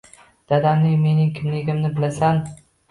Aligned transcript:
Dadamning 0.53 0.97
mening 1.03 1.31
kimligimni 1.39 1.95
bilasan. 2.01 2.45